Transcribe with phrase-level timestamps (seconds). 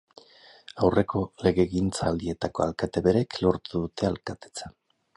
[0.87, 4.77] Aurreko legegintzaldietako alkate berek lortu dute alkatetza.